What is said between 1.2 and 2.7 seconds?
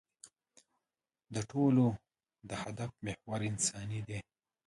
د ټولو د